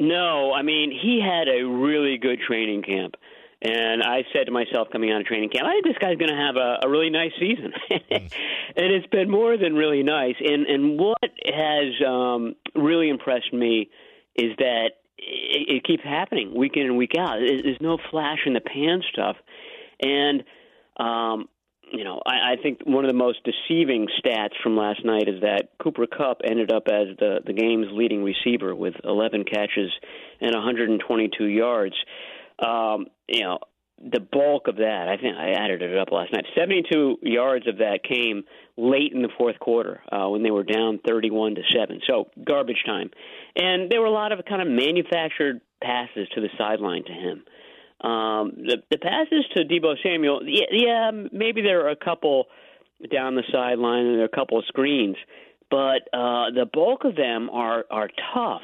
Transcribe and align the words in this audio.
No, 0.00 0.52
I 0.52 0.62
mean 0.62 0.90
he 0.90 1.20
had 1.20 1.46
a 1.46 1.62
really 1.62 2.16
good 2.18 2.40
training 2.40 2.82
camp. 2.82 3.14
And 3.62 4.02
I 4.02 4.24
said 4.32 4.46
to 4.46 4.52
myself 4.52 4.88
coming 4.90 5.12
out 5.12 5.20
of 5.20 5.26
training 5.26 5.50
camp, 5.50 5.66
I 5.66 5.72
think 5.72 5.84
this 5.84 5.98
guy's 6.00 6.16
going 6.16 6.30
to 6.30 6.34
have 6.34 6.56
a, 6.56 6.78
a 6.82 6.88
really 6.88 7.10
nice 7.10 7.32
season. 7.38 7.74
and 7.90 8.30
it's 8.76 9.06
been 9.08 9.28
more 9.28 9.58
than 9.58 9.74
really 9.74 10.02
nice. 10.02 10.36
And 10.40 10.66
and 10.66 10.98
what 10.98 11.18
has 11.44 11.92
um, 12.06 12.54
really 12.74 13.10
impressed 13.10 13.52
me 13.52 13.90
is 14.34 14.56
that 14.56 14.92
it, 15.18 15.68
it 15.68 15.84
keeps 15.84 16.02
happening 16.02 16.54
week 16.56 16.72
in 16.76 16.86
and 16.86 16.96
week 16.96 17.12
out. 17.18 17.38
There's 17.38 17.80
no 17.82 17.98
flash 18.10 18.38
in 18.46 18.54
the 18.54 18.62
pan 18.62 19.02
stuff. 19.12 19.36
And 20.02 20.42
um, 20.96 21.48
you 21.92 22.04
know, 22.04 22.20
I, 22.24 22.52
I 22.52 22.56
think 22.62 22.80
one 22.84 23.04
of 23.04 23.10
the 23.10 23.16
most 23.16 23.38
deceiving 23.44 24.08
stats 24.18 24.54
from 24.62 24.76
last 24.76 25.04
night 25.04 25.28
is 25.28 25.40
that 25.42 25.70
Cooper 25.82 26.06
Kupp 26.06 26.40
ended 26.44 26.72
up 26.72 26.84
as 26.86 27.16
the 27.18 27.40
the 27.44 27.52
game's 27.52 27.88
leading 27.90 28.22
receiver 28.22 28.74
with 28.74 28.94
11 29.04 29.44
catches 29.44 29.90
and 30.40 30.54
122 30.54 31.44
yards. 31.44 31.94
Um, 32.58 33.06
you 33.28 33.42
know, 33.42 33.58
the 34.02 34.20
bulk 34.20 34.68
of 34.68 34.76
that, 34.76 35.08
I 35.08 35.20
think 35.20 35.36
I 35.36 35.50
added 35.50 35.82
it 35.82 35.96
up 35.98 36.10
last 36.10 36.32
night. 36.32 36.46
72 36.56 37.18
yards 37.22 37.66
of 37.68 37.78
that 37.78 38.00
came 38.02 38.44
late 38.76 39.12
in 39.12 39.22
the 39.22 39.28
fourth 39.36 39.58
quarter 39.58 40.00
uh, 40.10 40.28
when 40.28 40.42
they 40.42 40.50
were 40.50 40.64
down 40.64 41.00
31 41.06 41.56
to 41.56 41.62
seven. 41.74 42.00
So 42.06 42.30
garbage 42.44 42.82
time, 42.86 43.10
and 43.56 43.90
there 43.90 44.00
were 44.00 44.06
a 44.06 44.12
lot 44.12 44.32
of 44.32 44.44
kind 44.46 44.62
of 44.62 44.68
manufactured 44.68 45.60
passes 45.82 46.28
to 46.34 46.40
the 46.40 46.48
sideline 46.56 47.04
to 47.04 47.12
him. 47.12 47.44
Um, 48.02 48.52
the 48.56 48.78
the 48.90 48.98
passes 48.98 49.44
to 49.54 49.64
Deebo 49.64 49.94
Samuel, 50.02 50.40
yeah, 50.44 50.66
yeah, 50.70 51.10
maybe 51.32 51.60
there 51.60 51.84
are 51.86 51.90
a 51.90 51.96
couple 51.96 52.46
down 53.12 53.34
the 53.34 53.42
sideline 53.52 54.06
and 54.06 54.14
there 54.16 54.22
are 54.22 54.32
a 54.32 54.36
couple 54.36 54.58
of 54.58 54.64
screens, 54.66 55.16
but 55.70 56.08
uh, 56.12 56.50
the 56.50 56.66
bulk 56.72 57.04
of 57.04 57.14
them 57.14 57.50
are 57.50 57.84
are 57.90 58.08
tough 58.34 58.62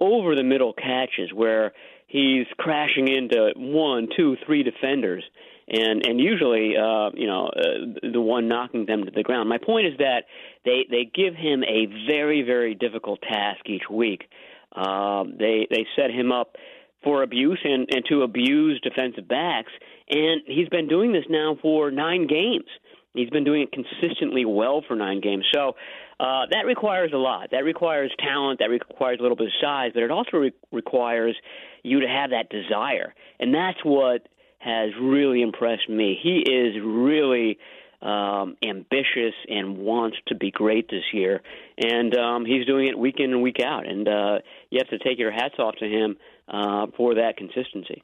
over 0.00 0.34
the 0.34 0.44
middle 0.44 0.72
catches 0.72 1.32
where 1.32 1.72
he's 2.06 2.46
crashing 2.58 3.08
into 3.08 3.52
one, 3.56 4.08
two, 4.16 4.36
three 4.46 4.62
defenders, 4.62 5.24
and 5.68 6.06
and 6.06 6.20
usually, 6.20 6.76
uh, 6.76 7.10
you 7.14 7.26
know, 7.26 7.46
uh, 7.48 8.10
the 8.12 8.20
one 8.20 8.48
knocking 8.48 8.86
them 8.86 9.04
to 9.04 9.10
the 9.10 9.22
ground. 9.22 9.48
My 9.48 9.58
point 9.58 9.86
is 9.86 9.98
that 9.98 10.24
they 10.64 10.86
they 10.90 11.10
give 11.12 11.34
him 11.34 11.62
a 11.64 11.86
very 12.08 12.42
very 12.42 12.74
difficult 12.74 13.20
task 13.22 13.68
each 13.68 13.88
week. 13.90 14.28
Um, 14.74 15.34
they 15.38 15.66
they 15.70 15.86
set 15.96 16.10
him 16.10 16.32
up 16.32 16.56
for 17.02 17.22
abuse 17.22 17.60
and, 17.64 17.88
and 17.92 18.04
to 18.08 18.22
abuse 18.22 18.80
defensive 18.82 19.28
backs. 19.28 19.72
And 20.08 20.42
he's 20.46 20.68
been 20.68 20.88
doing 20.88 21.12
this 21.12 21.24
now 21.28 21.56
for 21.62 21.90
nine 21.90 22.26
games. 22.26 22.66
He's 23.14 23.30
been 23.30 23.44
doing 23.44 23.62
it 23.62 23.72
consistently 23.72 24.44
well 24.44 24.84
for 24.86 24.94
nine 24.94 25.20
games. 25.20 25.44
So 25.52 25.74
uh, 26.20 26.46
that 26.50 26.64
requires 26.66 27.10
a 27.12 27.16
lot. 27.16 27.50
That 27.50 27.64
requires 27.64 28.12
talent. 28.18 28.60
That 28.60 28.70
requires 28.70 29.18
a 29.18 29.22
little 29.22 29.36
bit 29.36 29.48
of 29.48 29.52
size, 29.60 29.90
but 29.94 30.02
it 30.02 30.10
also 30.10 30.36
re- 30.36 30.52
requires 30.70 31.36
you 31.82 32.00
to 32.00 32.06
have 32.06 32.30
that 32.30 32.50
desire. 32.50 33.14
And 33.40 33.54
that's 33.54 33.78
what 33.84 34.28
has 34.58 34.90
really 35.00 35.42
impressed 35.42 35.88
me. 35.88 36.18
He 36.22 36.38
is 36.38 36.76
really 36.84 37.58
um, 38.02 38.56
ambitious 38.62 39.34
and 39.48 39.78
wants 39.78 40.16
to 40.28 40.34
be 40.34 40.50
great 40.50 40.88
this 40.88 41.04
year, 41.12 41.42
and 41.78 42.16
um, 42.16 42.44
he's 42.46 42.66
doing 42.66 42.86
it 42.86 42.98
week 42.98 43.16
in 43.18 43.32
and 43.32 43.42
week 43.42 43.60
out. 43.64 43.86
And 43.86 44.08
uh, 44.08 44.38
you 44.70 44.78
have 44.78 44.88
to 44.88 44.98
take 44.98 45.18
your 45.18 45.30
hats 45.30 45.56
off 45.58 45.76
to 45.76 45.86
him 45.86 46.16
uh, 46.48 46.86
for 46.96 47.16
that 47.16 47.36
consistency. 47.36 48.02